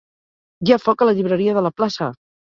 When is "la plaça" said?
1.67-2.09